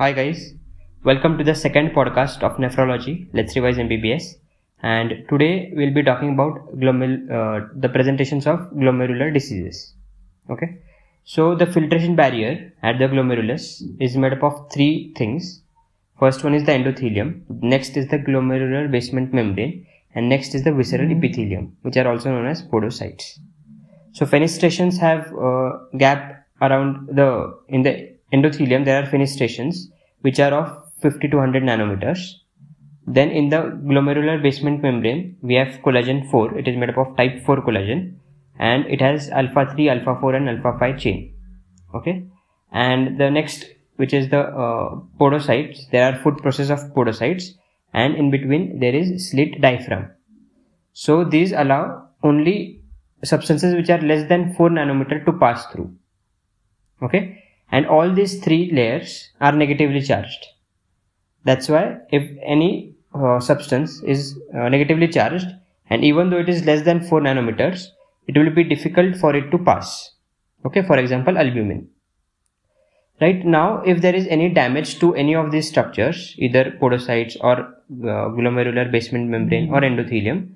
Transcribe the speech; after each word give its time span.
Hi 0.00 0.12
guys, 0.12 0.54
welcome 1.02 1.36
to 1.38 1.42
the 1.42 1.56
second 1.56 1.88
podcast 1.90 2.44
of 2.44 2.58
nephrology. 2.58 3.26
Let's 3.32 3.56
revise 3.56 3.78
MBBS. 3.78 4.36
And 4.80 5.24
today 5.28 5.72
we'll 5.74 5.92
be 5.92 6.04
talking 6.04 6.34
about 6.34 6.78
glomul- 6.78 7.28
uh, 7.38 7.66
the 7.74 7.88
presentations 7.88 8.46
of 8.46 8.60
glomerular 8.70 9.34
diseases. 9.34 9.94
Okay, 10.48 10.76
so 11.24 11.56
the 11.56 11.66
filtration 11.66 12.14
barrier 12.14 12.72
at 12.84 13.00
the 13.00 13.06
glomerulus 13.06 13.82
is 13.98 14.16
made 14.16 14.34
up 14.34 14.44
of 14.44 14.70
three 14.70 15.12
things. 15.16 15.62
First 16.20 16.44
one 16.44 16.54
is 16.54 16.64
the 16.64 16.70
endothelium, 16.70 17.42
next 17.60 17.96
is 17.96 18.06
the 18.06 18.20
glomerular 18.20 18.88
basement 18.88 19.34
membrane, 19.34 19.84
and 20.14 20.28
next 20.28 20.54
is 20.54 20.62
the 20.62 20.72
visceral 20.72 21.10
epithelium, 21.10 21.76
which 21.82 21.96
are 21.96 22.06
also 22.06 22.30
known 22.30 22.46
as 22.46 22.62
podocytes. 22.62 23.40
So 24.12 24.26
fenestrations 24.26 24.96
have 24.98 25.32
a 25.32 25.80
gap 25.96 26.46
around 26.62 27.08
the 27.08 27.58
in 27.66 27.82
the 27.82 28.07
endothelium. 28.32 28.84
There 28.84 29.02
are 29.02 29.06
fenestrations 29.06 29.86
which 30.20 30.40
are 30.40 30.52
of 30.52 30.84
50 31.02 31.28
to 31.28 31.36
100 31.36 31.62
nanometers. 31.62 32.34
Then 33.06 33.30
in 33.30 33.48
the 33.48 33.58
glomerular 33.90 34.42
basement 34.42 34.82
membrane, 34.82 35.36
we 35.40 35.54
have 35.54 35.80
collagen 35.82 36.30
4. 36.30 36.58
It 36.58 36.68
is 36.68 36.76
made 36.76 36.90
up 36.90 36.98
of 36.98 37.16
type 37.16 37.44
4 37.44 37.62
collagen, 37.62 38.16
and 38.58 38.84
it 38.86 39.00
has 39.00 39.30
alpha 39.30 39.66
3, 39.72 39.88
alpha 39.88 40.18
4, 40.20 40.34
and 40.34 40.48
alpha 40.48 40.76
5 40.78 40.98
chain. 40.98 41.34
Okay, 41.94 42.26
and 42.70 43.18
the 43.18 43.30
next 43.30 43.64
which 43.96 44.12
is 44.12 44.28
the 44.28 44.40
uh, 44.40 45.00
podocytes. 45.18 45.90
There 45.90 46.04
are 46.04 46.18
foot 46.18 46.42
process 46.42 46.68
of 46.70 46.80
podocytes, 46.94 47.54
and 47.94 48.14
in 48.14 48.30
between 48.30 48.78
there 48.78 48.94
is 48.94 49.30
slit 49.30 49.60
diaphragm. 49.60 50.10
So 50.92 51.24
these 51.24 51.52
allow 51.52 52.08
only 52.22 52.78
substances 53.24 53.74
which 53.74 53.90
are 53.90 54.00
less 54.00 54.28
than 54.28 54.54
4 54.54 54.70
nanometer 54.70 55.24
to 55.24 55.32
pass 55.32 55.66
through 55.66 55.90
okay 57.02 57.22
and 57.70 57.86
all 57.86 58.12
these 58.12 58.40
three 58.42 58.70
layers 58.72 59.30
are 59.40 59.52
negatively 59.52 60.02
charged. 60.02 60.46
That's 61.44 61.68
why 61.68 61.98
if 62.10 62.30
any 62.42 62.94
uh, 63.14 63.40
substance 63.40 64.02
is 64.02 64.38
uh, 64.54 64.68
negatively 64.68 65.08
charged 65.08 65.48
and 65.90 66.04
even 66.04 66.30
though 66.30 66.38
it 66.38 66.48
is 66.48 66.64
less 66.64 66.82
than 66.82 67.00
4 67.00 67.20
nanometers 67.20 67.88
it 68.26 68.36
will 68.36 68.50
be 68.50 68.64
difficult 68.64 69.16
for 69.16 69.34
it 69.34 69.50
to 69.50 69.58
pass. 69.58 70.12
Okay 70.64 70.82
for 70.82 70.98
example 70.98 71.38
albumin. 71.38 71.88
Right 73.20 73.44
now 73.44 73.82
if 73.84 74.00
there 74.00 74.14
is 74.14 74.26
any 74.28 74.48
damage 74.48 74.98
to 75.00 75.14
any 75.14 75.34
of 75.34 75.50
these 75.50 75.68
structures 75.68 76.34
either 76.38 76.76
podocytes 76.80 77.36
or 77.40 77.54
uh, 77.60 78.28
glomerular 78.36 78.90
basement 78.90 79.28
membrane 79.28 79.70
or 79.70 79.80
endothelium 79.80 80.50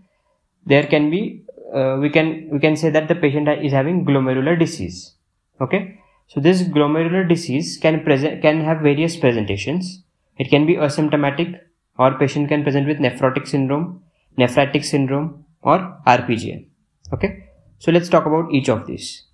there 0.66 0.86
can 0.86 1.10
be 1.10 1.42
uh, 1.74 1.96
we 2.00 2.10
can 2.10 2.48
we 2.52 2.58
can 2.58 2.76
say 2.76 2.90
that 2.90 3.08
the 3.08 3.14
patient 3.14 3.48
is 3.48 3.72
having 3.72 4.04
glomerular 4.04 4.58
disease. 4.58 5.14
Okay 5.60 6.01
so 6.32 6.40
this 6.40 6.62
glomerular 6.62 7.28
disease 7.28 7.76
can 7.76 8.02
present 8.04 8.40
can 8.40 8.64
have 8.64 8.80
various 8.80 9.16
presentations. 9.18 10.02
It 10.38 10.48
can 10.48 10.64
be 10.66 10.76
asymptomatic 10.76 11.58
or 11.98 12.14
patient 12.18 12.48
can 12.48 12.62
present 12.62 12.86
with 12.86 13.00
nephrotic 13.06 13.46
syndrome 13.46 14.00
nephritic 14.38 14.82
syndrome 14.82 15.44
or 15.60 15.76
rpgn 16.06 16.64
okay? 17.12 17.48
So 17.78 17.92
let's 17.92 18.08
talk 18.08 18.24
about 18.24 18.50
each 18.50 18.70
of 18.70 18.86
these. 18.86 19.24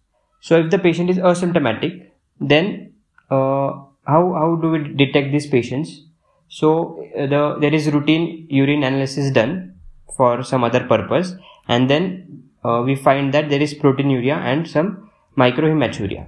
So 0.40 0.58
if 0.58 0.72
the 0.72 0.78
patient 0.78 1.08
is 1.10 1.18
asymptomatic 1.18 2.10
then 2.40 2.94
uh, 3.30 3.68
how 4.12 4.22
how 4.40 4.58
do 4.60 4.70
we 4.70 4.78
detect 5.02 5.30
these 5.30 5.46
patients? 5.46 6.02
So 6.48 7.04
uh, 7.16 7.26
the 7.26 7.58
there 7.60 7.74
is 7.74 7.88
routine 7.92 8.48
urine 8.50 8.82
analysis 8.82 9.30
done 9.30 9.76
for 10.16 10.42
some 10.42 10.64
other 10.64 10.82
purpose 10.88 11.36
and 11.68 11.88
then 11.88 12.42
uh, 12.64 12.82
we 12.84 12.96
find 12.96 13.32
that 13.34 13.50
there 13.50 13.62
is 13.62 13.72
proteinuria 13.74 14.34
and 14.34 14.68
some 14.68 15.08
microhematuria 15.36 16.26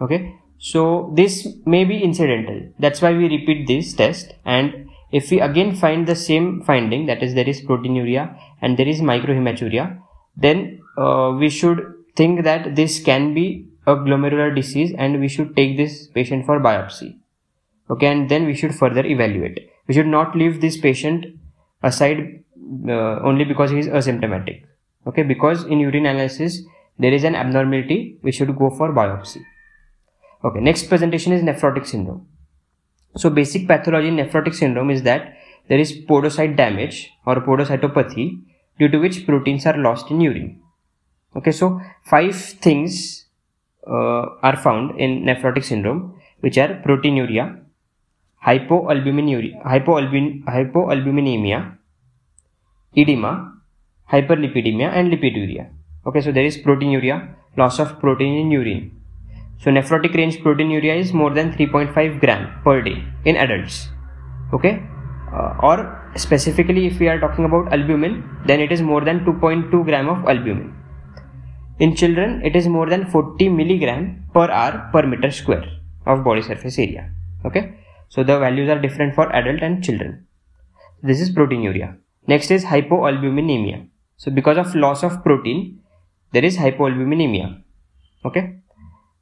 okay? 0.00 0.34
So 0.58 1.12
this 1.14 1.46
may 1.66 1.84
be 1.84 2.02
incidental. 2.02 2.60
That's 2.78 3.02
why 3.02 3.12
we 3.12 3.28
repeat 3.28 3.66
this 3.66 3.92
test. 3.92 4.34
And 4.44 4.88
if 5.12 5.30
we 5.30 5.40
again 5.40 5.74
find 5.74 6.06
the 6.06 6.16
same 6.16 6.62
finding 6.62 7.06
that 7.06 7.22
is 7.22 7.34
there 7.34 7.48
is 7.48 7.60
proteinuria 7.60 8.36
and 8.60 8.76
there 8.76 8.88
is 8.88 9.00
microhematuria 9.00 9.98
then 10.36 10.80
uh, 10.98 11.34
we 11.38 11.48
should 11.48 11.94
think 12.16 12.44
that 12.44 12.74
this 12.74 13.00
can 13.00 13.32
be 13.34 13.66
a 13.86 13.94
glomerular 13.94 14.54
disease 14.54 14.92
and 14.98 15.20
we 15.20 15.28
should 15.28 15.54
take 15.54 15.76
this 15.76 16.08
patient 16.08 16.44
for 16.44 16.58
biopsy. 16.60 17.18
Okay? 17.88 18.06
And 18.06 18.28
then 18.28 18.46
we 18.46 18.54
should 18.54 18.74
further 18.74 19.04
evaluate. 19.04 19.70
We 19.86 19.94
should 19.94 20.06
not 20.06 20.34
leave 20.34 20.60
this 20.60 20.76
patient 20.76 21.26
aside 21.82 22.42
uh, 22.88 23.20
only 23.20 23.44
because 23.44 23.70
he 23.70 23.78
is 23.78 23.86
asymptomatic. 23.86 24.64
Okay? 25.06 25.22
Because 25.22 25.64
in 25.64 25.78
urine 25.78 26.06
analysis 26.06 26.62
there 26.98 27.12
is 27.12 27.24
an 27.24 27.34
abnormality. 27.34 28.18
We 28.22 28.32
should 28.32 28.56
go 28.56 28.70
for 28.70 28.92
biopsy 28.92 29.44
okay 30.46 30.60
next 30.60 30.88
presentation 30.88 31.32
is 31.32 31.42
nephrotic 31.42 31.86
syndrome. 31.86 32.26
So 33.16 33.30
basic 33.30 33.66
pathology 33.66 34.08
in 34.08 34.16
nephrotic 34.16 34.54
syndrome 34.54 34.90
is 34.90 35.02
that 35.02 35.36
there 35.68 35.78
is 35.78 35.92
podocyte 36.08 36.56
damage 36.56 37.10
or 37.24 37.36
podocytopathy 37.36 38.42
due 38.78 38.88
to 38.88 38.98
which 38.98 39.26
proteins 39.26 39.66
are 39.66 39.76
lost 39.76 40.10
in 40.10 40.20
urine. 40.20 40.60
Okay 41.34 41.50
so 41.50 41.80
five 42.04 42.36
things 42.36 43.26
uh, 43.86 44.26
are 44.42 44.56
found 44.56 44.98
in 45.00 45.22
nephrotic 45.24 45.64
syndrome 45.64 46.14
which 46.40 46.58
are 46.58 46.80
proteinuria 46.86 47.62
hypoalbuminuria 48.46 49.62
hypoalbum, 49.64 50.44
hypoalbuminemia 50.44 51.76
edema 52.94 53.52
hyperlipidemia 54.12 54.90
and 54.92 55.12
lipiduria. 55.12 55.70
Okay 56.06 56.20
so 56.20 56.30
there 56.30 56.44
is 56.44 56.58
proteinuria 56.58 57.34
loss 57.56 57.78
of 57.80 57.98
protein 57.98 58.34
in 58.42 58.50
urine 58.50 58.95
so 59.58 59.70
nephrotic 59.70 60.14
range 60.14 60.38
proteinuria 60.44 60.96
is 60.96 61.12
more 61.12 61.30
than 61.30 61.52
3.5 61.52 62.20
gram 62.20 62.42
per 62.64 62.82
day 62.82 63.02
in 63.24 63.36
adults. 63.36 63.88
Okay? 64.52 64.82
Uh, 65.32 65.54
or 65.60 66.12
specifically 66.14 66.86
if 66.86 67.00
we 67.00 67.08
are 67.08 67.18
talking 67.18 67.44
about 67.44 67.72
albumin 67.72 68.24
then 68.46 68.60
it 68.60 68.70
is 68.70 68.80
more 68.80 69.02
than 69.04 69.20
2.2 69.24 69.84
gram 69.84 70.08
of 70.08 70.28
albumin. 70.28 70.74
In 71.78 71.94
children 71.94 72.42
it 72.44 72.54
is 72.54 72.68
more 72.68 72.88
than 72.88 73.06
40 73.06 73.48
milligram 73.48 74.24
per 74.32 74.50
hour 74.50 74.88
per 74.92 75.06
meter 75.06 75.30
square 75.30 75.64
of 76.06 76.22
body 76.22 76.42
surface 76.42 76.78
area. 76.78 77.10
Okay? 77.44 77.74
So 78.08 78.22
the 78.22 78.38
values 78.38 78.70
are 78.70 78.80
different 78.80 79.14
for 79.14 79.34
adult 79.34 79.62
and 79.62 79.82
children. 79.82 80.26
This 81.02 81.20
is 81.20 81.30
proteinuria 81.30 81.96
next 82.28 82.50
is 82.50 82.64
hypoalbuminemia. 82.64 83.88
So 84.16 84.30
because 84.30 84.58
of 84.58 84.74
loss 84.74 85.02
of 85.02 85.22
protein 85.24 85.80
there 86.32 86.44
is 86.44 86.56
hypoalbuminemia. 86.56 87.62
Okay 88.24 88.60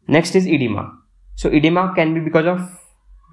next 0.06 0.34
is 0.34 0.47
edema. 0.47 0.92
So 1.37 1.48
edema 1.50 1.92
can 1.94 2.15
be 2.15 2.20
because 2.20 2.47
of 2.47 2.60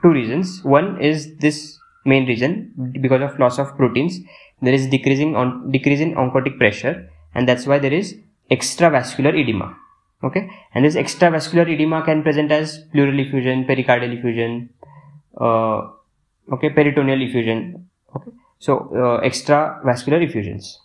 two 0.01 0.09
reasons. 0.09 0.63
One 0.63 1.01
is 1.01 1.35
this 1.37 1.77
main 2.05 2.25
reason 2.27 2.93
because 2.99 3.21
of 3.21 3.39
loss 3.39 3.59
of 3.59 3.75
proteins. 3.77 4.19
There 4.61 4.73
is 4.73 4.87
decreasing 4.87 5.35
on 5.35 5.71
decrease 5.71 5.99
in 5.99 6.13
oncotic 6.15 6.57
pressure 6.57 7.09
and 7.33 7.47
that's 7.47 7.65
why 7.65 7.79
there 7.79 7.93
is 7.93 8.17
extravascular 8.49 9.37
edema. 9.39 9.77
Okay? 10.23 10.49
And 10.73 10.85
this 10.85 10.95
extravascular 10.95 11.67
edema 11.67 12.03
can 12.03 12.23
present 12.23 12.51
as 12.51 12.79
pleural 12.91 13.19
effusion 13.19 13.65
pericardial 13.65 14.17
effusion 14.17 14.69
uh, 15.39 15.87
okay 16.51 16.69
peritoneal 16.69 17.21
effusion. 17.21 17.87
Okay? 18.15 18.31
So 18.59 18.89
uh, 18.93 19.25
extravascular 19.25 20.23
effusions. 20.27 20.79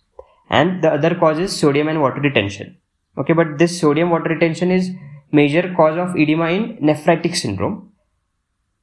And 0.48 0.82
the 0.82 0.92
other 0.92 1.14
cause 1.14 1.38
is 1.38 1.54
sodium 1.54 1.88
and 1.88 2.00
water 2.00 2.20
retention. 2.20 2.76
Okay? 3.18 3.32
But 3.32 3.58
this 3.58 3.78
sodium 3.78 4.10
water 4.10 4.30
retention 4.30 4.70
is 4.70 4.90
major 5.32 5.72
cause 5.74 5.98
of 5.98 6.16
edema 6.16 6.48
in 6.50 6.76
nephritic 6.78 7.36
syndrome. 7.36 7.92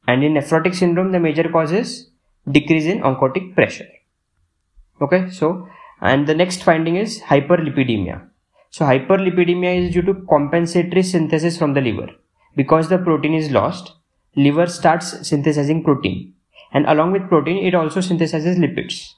And 0.08 0.24
in 0.24 0.34
nephrotic 0.34 0.76
syndrome 0.76 1.12
the 1.12 1.20
major 1.20 1.50
cause 1.50 1.72
is 1.72 2.10
decrease 2.50 2.86
in 2.86 3.00
oncotic 3.02 3.56
pressure. 3.56 3.88
Okay 5.02 5.30
so 5.30 5.68
and 6.02 6.28
the 6.28 6.36
next 6.36 6.64
finding 6.64 6.98
is 6.98 7.22
hyperlipidemia. 7.22 8.28
So 8.70 8.86
hyperlipidemia 8.86 9.88
is 9.88 9.94
due 9.94 10.02
to 10.02 10.14
compensatory 10.30 11.04
synthesis 11.04 11.58
from 11.58 11.74
the 11.74 11.82
liver. 11.82 12.10
Because 12.56 12.90
the 12.90 12.98
protein 12.98 13.34
is 13.34 13.52
lost 13.52 13.94
liver 14.36 14.68
starts 14.68 15.28
synthesizing 15.28 15.84
protein. 15.84 16.34
And 16.74 16.86
along 16.88 17.12
with 17.12 17.30
protein 17.30 17.66
it 17.66 17.76
also 17.76 18.02
synthesizes 18.02 18.58
lipids. 18.58 19.14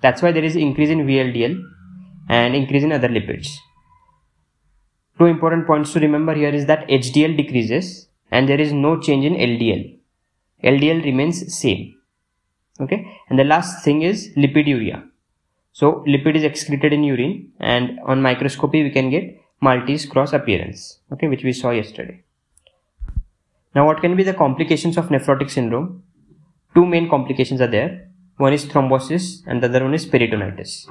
That's 0.00 0.22
why 0.22 0.32
there 0.32 0.44
is 0.44 0.56
increase 0.56 0.90
in 0.90 1.06
vldl 1.06 1.62
and 2.28 2.54
increase 2.54 2.82
in 2.82 2.92
other 2.92 3.08
lipids 3.08 3.56
two 5.18 5.26
important 5.26 5.66
points 5.66 5.92
to 5.92 6.00
remember 6.00 6.34
here 6.34 6.54
is 6.60 6.66
that 6.66 6.86
hdl 6.88 7.36
decreases 7.36 8.08
and 8.30 8.48
there 8.48 8.60
is 8.60 8.72
no 8.72 9.00
change 9.00 9.24
in 9.24 9.34
ldl 9.34 9.82
ldl 10.62 11.04
remains 11.04 11.38
same. 11.58 11.94
Okay? 12.78 13.06
And 13.28 13.38
the 13.38 13.44
last 13.44 13.84
thing 13.84 14.02
is 14.02 14.30
lipiduria 14.36 15.02
so 15.72 16.02
lipid 16.12 16.36
is 16.36 16.44
excreted 16.44 16.92
in 16.92 17.04
urine 17.04 17.52
and 17.60 17.98
on 18.04 18.22
microscopy 18.22 18.82
we 18.82 18.90
can 18.90 19.10
get 19.10 19.24
Maltese 19.60 20.06
cross 20.06 20.32
appearance. 20.32 21.00
Okay? 21.12 21.28
Which 21.28 21.44
we 21.44 21.52
saw 21.52 21.70
yesterday. 21.70 22.22
Now 23.74 23.84
what 23.86 24.00
can 24.00 24.16
be 24.16 24.22
the 24.22 24.32
complications 24.32 24.96
of 24.96 25.08
nephrotic 25.08 25.50
syndrome? 25.50 26.02
Two 26.74 26.86
main 26.86 27.10
complications 27.10 27.60
are 27.60 27.66
there. 27.66 28.08
One 28.38 28.54
is 28.54 28.64
thrombosis 28.64 29.42
and 29.46 29.62
the 29.62 29.68
other 29.68 29.82
one 29.82 29.92
is 29.92 30.06
peritonitis. 30.06 30.90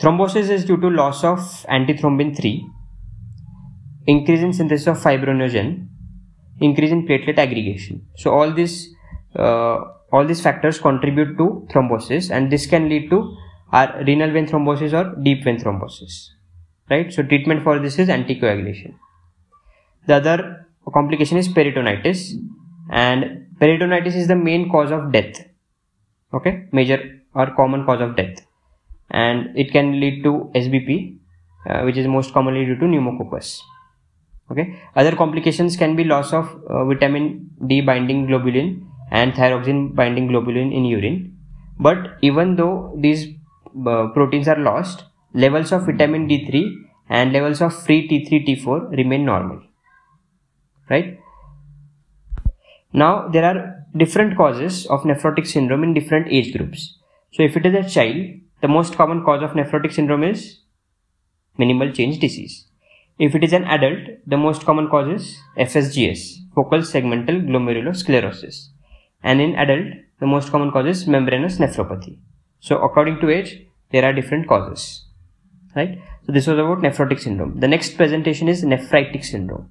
Thrombosis 0.00 0.48
is 0.48 0.64
due 0.64 0.78
to 0.78 0.88
loss 0.88 1.22
of 1.22 1.38
antithrombin 1.68 2.34
3 2.34 2.66
increase 4.06 4.40
in 4.40 4.52
synthesis 4.52 4.86
of 4.86 4.98
fibrinogen 4.98 5.88
increase 6.60 6.90
in 6.90 7.06
platelet 7.06 7.38
aggregation. 7.38 8.06
So 8.16 8.32
all 8.32 8.52
these 8.52 8.94
uh, 9.36 9.78
all 10.12 10.26
these 10.26 10.40
factors 10.40 10.78
contribute 10.78 11.36
to 11.38 11.66
thrombosis 11.70 12.30
and 12.30 12.50
this 12.50 12.66
can 12.66 12.88
lead 12.88 13.10
to 13.10 13.36
our 13.72 14.04
renal 14.04 14.30
vein 14.30 14.46
thrombosis 14.46 14.92
or 14.92 15.16
deep 15.22 15.44
vein 15.44 15.58
thrombosis 15.58 16.28
right? 16.90 17.12
So 17.12 17.22
treatment 17.22 17.62
for 17.62 17.78
this 17.78 17.98
is 17.98 18.08
anticoagulation. 18.08 18.94
The 20.06 20.14
other 20.16 20.66
complication 20.92 21.38
is 21.38 21.48
peritonitis 21.48 22.32
and 22.90 23.46
peritonitis 23.60 24.14
is 24.14 24.28
the 24.28 24.36
main 24.36 24.70
cause 24.70 24.90
of 24.90 25.12
death 25.12 25.44
okay? 26.34 26.68
Major 26.72 27.20
or 27.34 27.54
common 27.54 27.86
cause 27.86 28.00
of 28.00 28.16
death. 28.16 28.44
And 29.10 29.56
it 29.58 29.72
can 29.72 30.00
lead 30.00 30.22
to 30.24 30.50
sbp 30.54 31.18
uh, 31.68 31.82
which 31.82 31.96
is 31.96 32.06
most 32.06 32.32
commonly 32.32 32.64
due 32.64 32.76
to 32.76 32.86
pneumococcus 32.86 33.62
okay. 34.50 34.78
Other 34.94 35.14
complications 35.16 35.76
can 35.76 35.96
be 35.96 36.04
loss 36.04 36.32
of 36.32 36.46
uh, 36.68 36.84
vitamin 36.84 37.50
d 37.66 37.80
binding 37.80 38.26
globulin 38.26 38.84
and 39.10 39.32
thyroxine 39.34 39.94
binding 39.94 40.28
globulin 40.28 40.72
in 40.72 40.84
urine. 40.84 41.36
But 41.78 42.18
even 42.22 42.56
though 42.56 42.94
these 42.96 43.28
uh, 43.86 44.08
proteins 44.08 44.48
are 44.48 44.58
lost 44.58 45.04
levels 45.34 45.72
of 45.72 45.86
vitamin 45.86 46.28
d3 46.28 46.74
and 47.08 47.32
levels 47.32 47.60
of 47.60 47.74
free 47.84 48.08
t3 48.08 48.46
t4 48.46 48.96
remain 48.96 49.24
normal. 49.24 49.62
Right? 50.88 51.18
Now 52.92 53.28
there 53.28 53.44
are 53.44 53.86
different 53.96 54.36
causes 54.36 54.86
of 54.86 55.02
nephrotic 55.02 55.46
syndrome 55.46 55.84
in 55.84 55.94
different 55.94 56.28
age 56.28 56.52
groups. 56.54 56.98
So 57.32 57.42
if 57.42 57.56
it 57.56 57.64
is 57.66 57.74
a 57.74 57.88
child 57.88 58.40
the 58.60 58.68
most 58.68 58.94
common 58.94 59.24
cause 59.24 59.42
of 59.42 59.50
nephrotic 59.50 59.92
syndrome 59.92 60.22
is 60.24 60.60
minimal 61.58 61.90
change 61.92 62.18
disease 62.20 62.66
if 63.26 63.34
it 63.38 63.44
is 63.48 63.52
an 63.58 63.66
adult 63.76 64.04
the 64.34 64.40
most 64.44 64.64
common 64.68 64.88
cause 64.92 65.10
is 65.16 65.26
fsgs 65.68 66.22
focal 66.56 66.86
segmental 66.92 67.38
glomerulosclerosis 67.48 68.56
and 69.22 69.46
in 69.46 69.52
adult 69.64 69.90
the 70.24 70.30
most 70.34 70.50
common 70.54 70.72
cause 70.76 70.90
is 70.94 71.02
membranous 71.16 71.58
nephropathy 71.64 72.14
so 72.68 72.80
according 72.88 73.18
to 73.20 73.34
age 73.36 73.52
there 73.92 74.06
are 74.08 74.16
different 74.20 74.48
causes 74.54 74.82
right 75.76 75.94
so 76.24 76.32
this 76.38 76.48
was 76.52 76.58
about 76.64 76.82
nephrotic 76.86 77.20
syndrome 77.26 77.54
the 77.64 77.72
next 77.74 77.96
presentation 78.00 78.48
is 78.54 78.64
nephritic 78.72 79.24
syndrome 79.34 79.68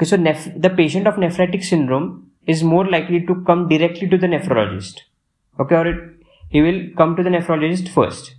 Okay, 0.00 0.08
so 0.08 0.16
the 0.16 0.70
patient 0.70 1.06
of 1.06 1.16
nephritic 1.16 1.62
syndrome 1.62 2.30
is 2.46 2.64
more 2.64 2.86
likely 2.88 3.20
to 3.26 3.34
come 3.44 3.68
directly 3.68 4.08
to 4.08 4.16
the 4.16 4.26
nephrologist. 4.26 5.00
Okay, 5.58 5.74
or 5.74 5.86
it, 5.86 5.98
he 6.48 6.62
will 6.62 6.80
come 6.96 7.16
to 7.16 7.22
the 7.22 7.28
nephrologist 7.28 7.90
first. 7.90 8.34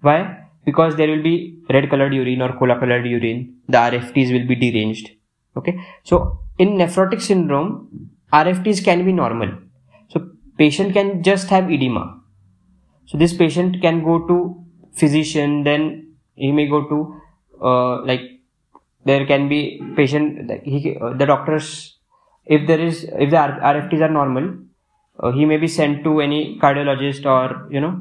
Why? 0.00 0.47
Because 0.68 0.96
there 0.96 1.08
will 1.12 1.22
be 1.22 1.34
red 1.74 1.88
colored 1.92 2.14
urine 2.20 2.42
or 2.46 2.50
cola 2.58 2.78
colored 2.82 3.06
urine. 3.06 3.40
The 3.68 3.78
RFTs 3.78 4.32
will 4.34 4.46
be 4.52 4.56
deranged. 4.64 5.10
Okay, 5.56 5.74
so 6.10 6.40
in 6.58 6.76
nephrotic 6.80 7.22
syndrome, 7.28 7.70
RFTs 8.32 8.84
can 8.88 9.04
be 9.04 9.12
normal. 9.12 9.50
So 10.08 10.28
patient 10.58 10.92
can 10.98 11.22
just 11.22 11.48
have 11.54 11.70
edema. 11.76 12.04
So 13.06 13.18
this 13.22 13.32
patient 13.42 13.80
can 13.80 14.04
go 14.04 14.18
to 14.28 14.36
physician, 14.94 15.64
then 15.64 16.08
he 16.34 16.52
may 16.52 16.66
go 16.68 16.80
to 16.88 16.98
uh, 17.60 18.04
like 18.04 18.22
there 19.04 19.26
can 19.26 19.48
be 19.48 19.60
patient 19.96 20.50
he, 20.64 20.96
the 21.20 21.26
doctors 21.26 21.98
if 22.46 22.66
there 22.66 22.80
is 22.80 23.04
if 23.04 23.30
the 23.30 23.36
rfts 23.36 24.02
are 24.06 24.14
normal 24.20 24.46
uh, 25.20 25.32
he 25.32 25.44
may 25.44 25.56
be 25.56 25.68
sent 25.68 26.04
to 26.04 26.20
any 26.20 26.58
cardiologist 26.62 27.26
or 27.34 27.46
you 27.70 27.80
know 27.80 27.94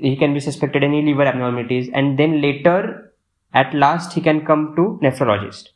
he 0.00 0.16
can 0.16 0.32
be 0.34 0.40
suspected 0.40 0.84
any 0.84 1.02
liver 1.02 1.24
abnormalities 1.24 1.90
and 1.94 2.18
then 2.18 2.40
later 2.40 3.12
at 3.52 3.74
last 3.74 4.12
he 4.12 4.20
can 4.20 4.44
come 4.44 4.74
to 4.76 4.98
nephrologist 5.02 5.68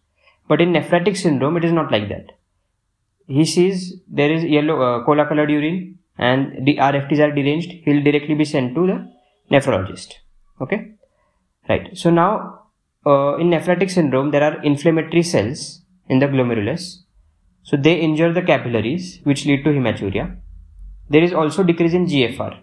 but 0.49 0.61
in 0.61 0.73
nephritic 0.73 1.17
syndrome 1.17 1.56
it 1.56 1.65
is 1.65 1.73
not 1.73 1.91
like 1.91 2.09
that 2.09 2.32
he 3.26 3.44
sees 3.44 3.94
there 4.09 4.31
is 4.31 4.44
yellow 4.44 4.81
uh, 4.87 5.05
cola 5.05 5.26
colored 5.26 5.50
urine 5.50 5.99
and 6.19 6.67
the 6.67 6.76
rfts 6.91 7.23
are 7.26 7.32
deranged 7.38 7.71
he'll 7.85 8.05
directly 8.09 8.35
be 8.35 8.44
sent 8.44 8.75
to 8.75 8.87
the 8.91 8.99
nephrologist 9.55 10.12
okay 10.61 10.81
right 11.69 11.88
so 12.03 12.11
now 12.11 12.31
uh, 13.06 13.37
in 13.37 13.50
nephritic 13.50 13.91
syndrome, 13.91 14.31
there 14.31 14.43
are 14.43 14.62
inflammatory 14.62 15.23
cells 15.23 15.82
in 16.09 16.19
the 16.19 16.26
glomerulus. 16.26 17.03
So 17.62 17.76
they 17.76 17.97
injure 17.97 18.32
the 18.32 18.43
capillaries, 18.43 19.21
which 19.25 19.47
lead 19.47 19.65
to 19.65 19.71
hematuria. 19.71 20.37
There 21.09 21.23
is 21.23 21.32
also 21.32 21.62
decrease 21.62 21.93
in 21.93 22.06
GFR. 22.06 22.59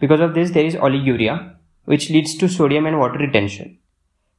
Because 0.00 0.20
of 0.20 0.34
this, 0.34 0.50
there 0.50 0.64
is 0.64 0.74
oliguria, 0.74 1.54
which 1.84 2.10
leads 2.10 2.36
to 2.36 2.48
sodium 2.48 2.86
and 2.86 2.98
water 2.98 3.18
retention. 3.18 3.78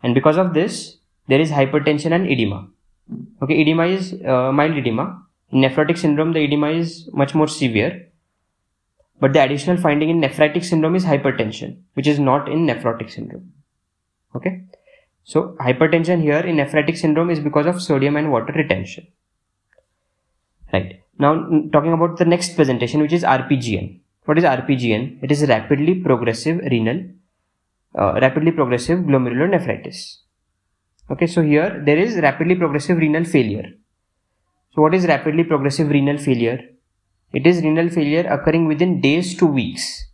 And 0.03 0.13
because 0.13 0.37
of 0.37 0.53
this, 0.53 0.97
there 1.27 1.39
is 1.39 1.51
hypertension 1.51 2.11
and 2.11 2.27
edema. 2.27 2.67
Okay, 3.41 3.61
edema 3.61 3.87
is 3.87 4.13
uh, 4.25 4.51
mild 4.51 4.77
edema. 4.77 5.23
In 5.51 5.61
nephrotic 5.61 5.97
syndrome, 5.97 6.33
the 6.33 6.39
edema 6.39 6.69
is 6.69 7.09
much 7.11 7.33
more 7.33 7.47
severe. 7.47 8.07
But 9.19 9.33
the 9.33 9.43
additional 9.43 9.77
finding 9.77 10.09
in 10.09 10.21
nephritic 10.21 10.63
syndrome 10.63 10.95
is 10.95 11.05
hypertension, 11.05 11.77
which 11.93 12.07
is 12.07 12.19
not 12.19 12.47
in 12.47 12.65
nephrotic 12.65 13.11
syndrome. 13.11 13.51
Okay. 14.35 14.63
So 15.23 15.55
hypertension 15.59 16.21
here 16.21 16.39
in 16.39 16.55
nephritic 16.55 16.97
syndrome 16.97 17.29
is 17.29 17.39
because 17.39 17.65
of 17.65 17.81
sodium 17.81 18.15
and 18.15 18.31
water 18.31 18.53
retention. 18.53 19.07
Right. 20.71 21.01
Now 21.17 21.33
talking 21.73 21.93
about 21.93 22.17
the 22.17 22.25
next 22.25 22.55
presentation 22.55 23.01
which 23.01 23.13
is 23.13 23.23
RPGN. 23.23 23.99
What 24.29 24.37
is 24.37 24.43
RPGN? 24.43 25.23
It 25.23 25.31
is 25.31 25.47
rapidly 25.49 25.95
progressive 25.95 26.59
renal, 26.71 26.97
uh, 27.97 28.19
rapidly 28.21 28.51
progressive 28.51 28.99
glomerulonephritis. 28.99 30.17
Okay, 31.09 31.25
so 31.25 31.41
here 31.41 31.81
there 31.83 31.97
is 31.97 32.17
rapidly 32.17 32.53
progressive 32.53 32.99
renal 32.99 33.23
failure. 33.23 33.65
So 34.75 34.83
what 34.83 34.93
is 34.93 35.07
rapidly 35.07 35.45
progressive 35.45 35.89
renal 35.89 36.19
failure? 36.19 36.59
It 37.33 37.47
is 37.47 37.63
renal 37.63 37.89
failure 37.89 38.27
occurring 38.29 38.67
within 38.67 39.01
days 39.01 39.35
to 39.37 39.47
weeks. 39.47 40.05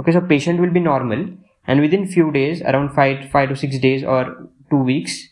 Okay, 0.00 0.10
so 0.10 0.20
patient 0.20 0.60
will 0.60 0.72
be 0.72 0.80
normal 0.80 1.28
and 1.68 1.80
within 1.80 2.08
few 2.08 2.32
days 2.32 2.60
around 2.62 2.90
5 2.90 3.30
5 3.30 3.50
to 3.50 3.54
6 3.54 3.78
days 3.78 4.02
or 4.02 4.50
2 4.72 4.82
weeks 4.90 5.28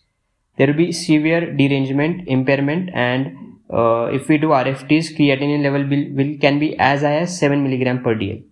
there 0.59 0.69
will 0.69 0.81
be 0.85 0.93
severe 0.93 1.43
derangement 1.57 2.23
impairment 2.29 2.89
and 2.95 3.46
uh, 3.71 4.09
if 4.13 4.29
we 4.29 4.39
do 4.39 4.49
rfts 4.49 5.15
creatinine 5.17 5.63
level 5.63 5.85
will, 5.87 6.05
will 6.15 6.39
can 6.39 6.59
be 6.59 6.77
as 6.79 7.01
high 7.03 7.19
as 7.19 7.39
7 7.39 7.63
milligram 7.63 8.03
per 8.03 8.15
dl 8.15 8.43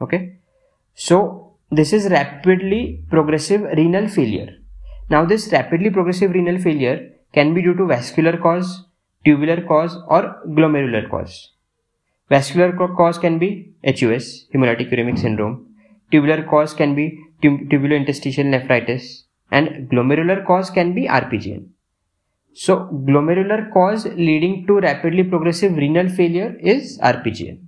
okay? 0.00 0.38
So 0.94 1.54
this 1.70 1.92
is 1.92 2.10
rapidly 2.10 3.04
progressive 3.10 3.62
renal 3.76 4.08
failure. 4.08 4.56
Now 5.10 5.24
this 5.24 5.50
rapidly 5.52 5.90
progressive 5.90 6.32
renal 6.32 6.58
failure 6.58 7.10
can 7.32 7.54
be 7.54 7.62
due 7.62 7.74
to 7.74 7.86
vascular 7.86 8.36
cause 8.36 8.84
tubular 9.24 9.60
cause 9.62 9.96
or 10.08 10.36
glomerular 10.46 11.10
cause. 11.10 11.52
Vascular 12.28 12.72
cause 12.72 13.18
can 13.18 13.38
be 13.38 13.72
hus 13.84 14.46
hemolytic 14.54 14.90
uremic 14.92 15.18
syndrome. 15.18 15.66
Tubular 16.10 16.42
cause 16.44 16.74
can 16.74 16.94
be 16.94 17.18
tubulointerstitial 17.42 18.46
nephritis. 18.46 19.24
And 19.50 19.88
glomerular 19.90 20.44
cause 20.44 20.70
can 20.70 20.94
be 20.94 21.06
RPGN. 21.06 21.68
So 22.64 22.74
glomerular 23.06 23.70
cause 23.70 24.06
leading 24.06 24.66
to 24.66 24.80
rapidly 24.80 25.24
progressive 25.24 25.76
renal 25.76 26.08
failure 26.08 26.56
is 26.58 26.98
RPGN. 26.98 27.58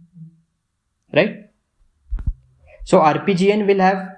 Right? 1.13 1.51
So 2.85 3.01
RPGN 3.01 3.67
will 3.67 3.81
have 3.81 4.09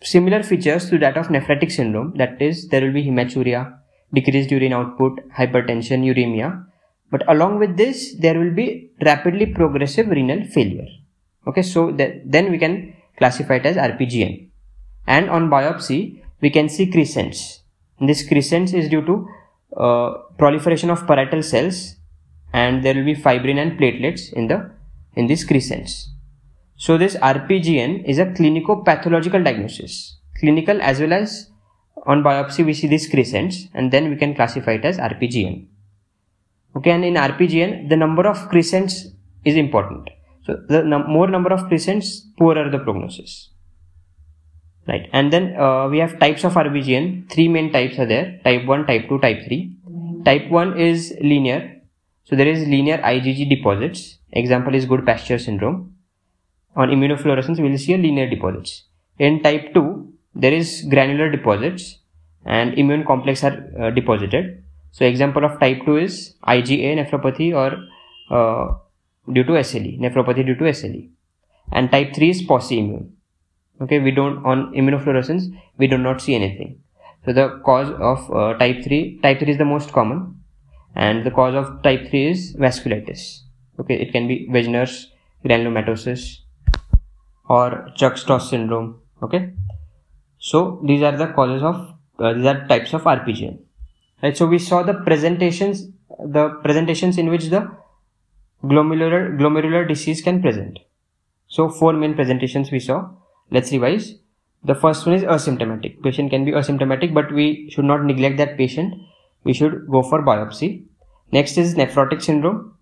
similar 0.00 0.42
features 0.42 0.88
to 0.88 0.98
that 1.00 1.18
of 1.18 1.26
nephritic 1.26 1.70
syndrome 1.70 2.14
that 2.16 2.40
is 2.40 2.68
there 2.68 2.86
will 2.86 2.94
be 2.94 3.04
hematuria, 3.04 3.78
decreased 4.14 4.50
urine 4.50 4.72
output, 4.72 5.20
hypertension, 5.36 6.02
uremia 6.10 6.64
but 7.10 7.22
along 7.28 7.58
with 7.58 7.76
this 7.76 8.14
there 8.18 8.38
will 8.38 8.54
be 8.54 8.90
rapidly 9.04 9.46
progressive 9.46 10.08
renal 10.08 10.42
failure. 10.44 10.88
Okay 11.46 11.62
so 11.62 11.92
then 11.92 12.50
we 12.50 12.58
can 12.58 12.94
classify 13.18 13.56
it 13.56 13.66
as 13.66 13.76
RPGN. 13.76 14.48
And 15.06 15.28
on 15.28 15.50
biopsy, 15.50 16.22
we 16.40 16.48
can 16.48 16.70
see 16.70 16.90
crescents. 16.90 17.60
this 18.00 18.26
crescents 18.26 18.72
is 18.72 18.88
due 18.88 19.04
to 19.06 19.14
uh, 19.76 20.10
proliferation 20.38 20.90
of 20.90 21.06
parietal 21.06 21.42
cells 21.42 21.96
and 22.52 22.82
there 22.82 22.94
will 22.94 23.04
be 23.04 23.14
fibrin 23.14 23.58
and 23.58 23.78
platelets 23.78 24.32
in 24.32 24.46
the 24.48 24.70
in 25.14 25.26
these 25.26 25.44
crescents. 25.44 26.10
So 26.76 26.96
this 26.96 27.16
RPGN 27.16 28.04
is 28.04 28.18
a 28.18 28.26
clinico-pathological 28.26 29.42
diagnosis. 29.42 30.16
Clinical 30.38 30.80
as 30.80 31.00
well 31.00 31.12
as 31.12 31.50
on 32.06 32.22
biopsy 32.22 32.64
we 32.64 32.72
see 32.72 32.86
these 32.86 33.08
crescents 33.08 33.66
and 33.74 33.90
then 33.90 34.08
we 34.08 34.16
can 34.16 34.34
classify 34.34 34.72
it 34.72 34.84
as 34.84 34.98
RPGN. 34.98 35.66
Okay, 36.76 36.90
and 36.90 37.04
in 37.04 37.14
RPGN 37.14 37.88
the 37.88 37.96
number 37.96 38.26
of 38.26 38.48
crescents 38.48 39.08
is 39.44 39.56
important. 39.56 40.08
So 40.44 40.56
the 40.68 40.82
num 40.82 41.10
more 41.10 41.28
number 41.28 41.52
of 41.52 41.66
crescents, 41.68 42.26
poorer 42.38 42.70
the 42.70 42.78
prognosis. 42.78 43.50
Right. 44.88 45.08
And 45.12 45.30
then 45.30 45.54
uh, 45.54 45.86
we 45.88 45.98
have 45.98 46.18
types 46.18 46.44
of 46.44 46.54
RPGN. 46.54 47.30
Three 47.30 47.46
main 47.46 47.70
types 47.70 47.98
are 47.98 48.06
there. 48.06 48.40
Type 48.42 48.64
1, 48.64 48.86
type 48.86 49.08
2, 49.08 49.18
type 49.18 49.44
3. 49.46 49.76
Type 50.24 50.48
1 50.48 50.78
is 50.80 51.14
linear. 51.20 51.82
So 52.24 52.36
there 52.36 52.48
is 52.48 52.66
linear 52.66 52.96
IgG 52.98 53.50
deposits. 53.50 54.18
Example 54.32 54.74
is 54.74 54.86
Goodpasture 54.86 55.38
syndrome. 55.38 55.94
On 56.74 56.88
immunofluorescence, 56.88 57.60
we 57.60 57.68
will 57.68 57.76
see 57.78 57.92
a 57.92 57.98
linear 57.98 58.30
deposits. 58.30 58.84
In 59.18 59.42
type 59.42 59.74
2, 59.74 60.10
there 60.34 60.54
is 60.54 60.86
granular 60.88 61.30
deposits 61.30 61.98
and 62.46 62.72
immune 62.78 63.04
complex 63.04 63.44
are 63.44 63.70
uh, 63.78 63.90
deposited. 63.90 64.62
So 64.92 65.04
example 65.04 65.44
of 65.44 65.60
type 65.60 65.84
2 65.84 65.96
is 65.98 66.34
IgA 66.46 66.96
nephropathy 66.96 67.54
or 67.54 67.76
uh, 68.34 68.74
due 69.30 69.44
to 69.44 69.52
SLE, 69.52 70.00
nephropathy 70.00 70.46
due 70.46 70.56
to 70.56 70.64
SLE. 70.72 71.10
And 71.72 71.90
type 71.90 72.14
3 72.14 72.30
is 72.30 72.42
pauci-immune. 72.42 73.17
Okay, 73.80 73.98
we 74.00 74.10
don't, 74.10 74.44
on 74.44 74.72
immunofluorescence, 74.74 75.44
we 75.76 75.86
do 75.86 75.98
not 75.98 76.20
see 76.20 76.34
anything. 76.34 76.80
So 77.24 77.32
the 77.32 77.60
cause 77.64 77.90
of 77.90 78.30
uh, 78.34 78.58
type 78.58 78.82
3, 78.82 79.20
type 79.22 79.38
3 79.38 79.52
is 79.52 79.58
the 79.58 79.64
most 79.64 79.92
common 79.92 80.42
and 80.94 81.24
the 81.24 81.30
cause 81.30 81.54
of 81.54 81.82
type 81.82 82.08
3 82.08 82.26
is 82.26 82.56
vasculitis. 82.56 83.40
Okay, 83.78 83.94
it 83.94 84.12
can 84.12 84.26
be 84.26 84.48
Wegener's 84.50 85.12
granulomatosis 85.44 86.38
or 87.48 87.88
Churg-Strauss 87.96 88.50
syndrome. 88.50 89.00
Okay, 89.22 89.52
so 90.38 90.80
these 90.84 91.02
are 91.02 91.16
the 91.16 91.28
causes 91.28 91.62
of, 91.62 91.94
uh, 92.18 92.32
these 92.32 92.46
are 92.46 92.66
types 92.66 92.92
of 92.94 93.02
RPGN. 93.02 93.58
Right, 94.22 94.36
so 94.36 94.46
we 94.46 94.58
saw 94.58 94.82
the 94.82 94.94
presentations, 94.94 95.88
the 96.18 96.48
presentations 96.62 97.18
in 97.18 97.28
which 97.28 97.46
the 97.46 97.70
glomerular 98.64 99.38
glomerular 99.38 99.86
disease 99.86 100.20
can 100.20 100.42
present 100.42 100.80
so 101.46 101.68
four 101.68 101.92
main 101.92 102.14
presentations 102.14 102.72
we 102.72 102.80
saw 102.80 103.08
let's 103.50 103.72
revise. 103.72 104.14
The 104.64 104.74
first 104.74 105.06
one 105.06 105.14
is 105.14 105.22
asymptomatic. 105.22 106.02
Patient 106.02 106.30
can 106.30 106.44
be 106.44 106.52
asymptomatic 106.52 107.14
but 107.14 107.32
we 107.32 107.70
should 107.70 107.84
not 107.84 108.04
neglect 108.04 108.38
that 108.38 108.56
patient. 108.56 108.94
We 109.44 109.52
should 109.52 109.86
go 109.88 110.02
for 110.02 110.22
biopsy. 110.22 110.84
Next 111.30 111.56
is 111.58 111.74
nephrotic 111.74 112.22
syndrome. 112.22 112.74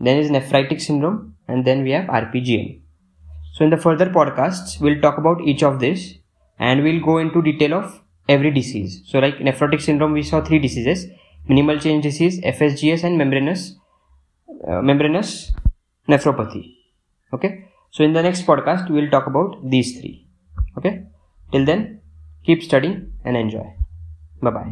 Then 0.00 0.18
is 0.18 0.30
nephritic 0.30 0.80
syndrome. 0.80 1.36
And 1.48 1.64
then 1.64 1.82
we 1.82 1.90
have 1.90 2.06
rpgn 2.06 2.80
so 3.54 3.62
in 3.64 3.70
the 3.70 3.76
further 3.76 4.06
podcasts 4.06 4.80
we'll 4.80 5.00
talk 5.00 5.16
about 5.16 5.40
each 5.40 5.62
of 5.62 5.78
this 5.78 6.14
and 6.58 6.82
we'll 6.82 7.00
go 7.00 7.18
into 7.18 7.40
detail 7.40 7.74
of 7.74 8.00
every 8.28 8.50
disease. 8.50 9.02
So 9.06 9.20
like 9.20 9.36
nephrotic 9.36 9.80
syndrome 9.80 10.12
we 10.12 10.22
saw 10.22 10.40
three 10.40 10.58
diseases. 10.58 11.06
Minimal 11.46 11.78
change 11.78 12.02
disease 12.02 12.40
fsgs 12.40 13.04
and 13.04 13.16
membranous 13.16 13.76
uh, 14.66 14.82
membranous 14.82 15.52
nephropathy. 16.08 16.74
Okay 17.32 17.63
so 17.94 18.02
in 18.08 18.12
the 18.18 18.24
next 18.26 18.46
podcast 18.50 18.90
we 18.90 18.96
will 19.00 19.10
talk 19.16 19.26
about 19.32 19.58
these 19.74 19.90
three. 19.98 20.16
Okay? 20.78 20.94
Till 21.52 21.64
then 21.64 22.00
keep 22.44 22.62
studying 22.62 22.98
and 23.24 23.36
enjoy. 23.36 23.66
Bye 24.42 24.50
bye 24.50 24.70